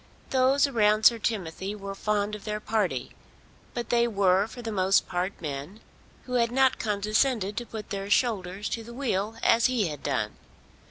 [0.31, 3.11] Those around Sir Timothy were fond of their party;
[3.75, 5.79] but they were for the most part men
[6.23, 10.37] who had not condescended to put their shoulders to the wheel as he had done.